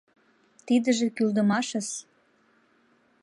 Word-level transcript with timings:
Тидыже 0.65 1.07
кӱлдымашыс. 1.15 1.89